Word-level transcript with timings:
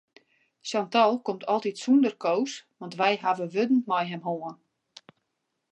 Chantal 0.69 1.13
komt 1.27 1.43
altyd 1.53 1.77
sûnder 1.81 2.15
Koos 2.23 2.53
want 2.79 2.97
wy 2.99 3.11
hawwe 3.23 3.45
wurden 3.55 3.79
mei 3.89 4.05
him 4.11 4.23
hân. 4.27 4.55